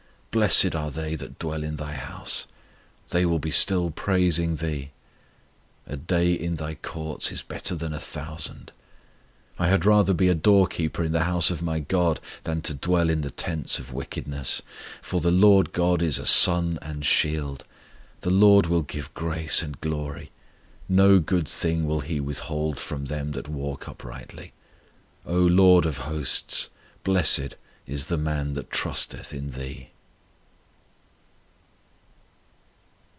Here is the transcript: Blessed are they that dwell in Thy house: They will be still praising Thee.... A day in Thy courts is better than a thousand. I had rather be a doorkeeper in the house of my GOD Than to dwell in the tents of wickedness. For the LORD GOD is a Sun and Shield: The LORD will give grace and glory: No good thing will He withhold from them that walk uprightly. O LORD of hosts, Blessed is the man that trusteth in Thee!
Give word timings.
Blessed 0.31 0.73
are 0.75 0.89
they 0.91 1.17
that 1.17 1.37
dwell 1.39 1.61
in 1.61 1.75
Thy 1.75 1.91
house: 1.91 2.47
They 3.09 3.25
will 3.25 3.37
be 3.37 3.51
still 3.51 3.91
praising 3.91 4.53
Thee.... 4.55 4.91
A 5.85 5.97
day 5.97 6.31
in 6.31 6.55
Thy 6.55 6.75
courts 6.75 7.33
is 7.33 7.41
better 7.41 7.75
than 7.75 7.91
a 7.91 7.99
thousand. 7.99 8.71
I 9.59 9.67
had 9.67 9.83
rather 9.83 10.13
be 10.13 10.29
a 10.29 10.33
doorkeeper 10.33 11.03
in 11.03 11.11
the 11.11 11.25
house 11.25 11.51
of 11.51 11.61
my 11.61 11.79
GOD 11.81 12.21
Than 12.43 12.61
to 12.61 12.73
dwell 12.73 13.09
in 13.09 13.23
the 13.23 13.29
tents 13.29 13.77
of 13.77 13.91
wickedness. 13.91 14.61
For 15.01 15.19
the 15.19 15.31
LORD 15.31 15.73
GOD 15.73 16.01
is 16.01 16.17
a 16.17 16.25
Sun 16.25 16.79
and 16.81 17.05
Shield: 17.05 17.65
The 18.21 18.29
LORD 18.29 18.67
will 18.67 18.83
give 18.83 19.13
grace 19.13 19.61
and 19.61 19.81
glory: 19.81 20.31
No 20.87 21.19
good 21.19 21.49
thing 21.49 21.85
will 21.85 21.99
He 21.99 22.21
withhold 22.21 22.79
from 22.79 23.07
them 23.07 23.31
that 23.33 23.49
walk 23.49 23.89
uprightly. 23.89 24.53
O 25.25 25.35
LORD 25.39 25.85
of 25.85 25.97
hosts, 25.97 26.69
Blessed 27.03 27.57
is 27.85 28.05
the 28.05 28.17
man 28.17 28.53
that 28.53 28.71
trusteth 28.71 29.33
in 29.33 29.49
Thee! 29.49 29.89